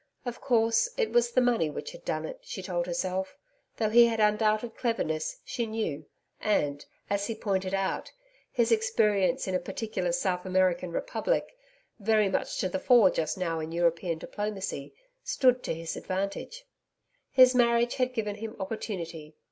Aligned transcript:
Of 0.25 0.41
course, 0.41 0.89
it 0.97 1.11
was 1.11 1.29
the 1.29 1.41
money 1.41 1.69
which 1.69 1.91
had 1.91 2.03
done 2.03 2.25
it, 2.25 2.39
she 2.41 2.63
told 2.63 2.87
herself, 2.87 3.37
though 3.77 3.91
he 3.91 4.07
had 4.07 4.19
undoubted 4.19 4.75
cleverness, 4.75 5.39
she 5.45 5.67
knew, 5.67 6.07
and, 6.39 6.83
as 7.07 7.27
he 7.27 7.35
pointed 7.35 7.75
out, 7.75 8.11
his 8.51 8.71
experience 8.71 9.47
in 9.47 9.53
a 9.53 9.59
particular 9.59 10.11
South 10.11 10.43
American 10.43 10.89
republic 10.91 11.55
very 11.99 12.29
much 12.29 12.57
to 12.61 12.67
the 12.67 12.79
fore 12.79 13.11
just 13.11 13.37
now 13.37 13.59
in 13.59 13.71
European 13.71 14.17
diplomacy 14.17 14.95
stood 15.23 15.61
to 15.61 15.75
his 15.75 15.95
advantage. 15.95 16.65
His 17.29 17.53
marriage 17.53 17.97
had 17.97 18.11
given 18.15 18.37
him 18.37 18.55
opportunity. 18.59 19.35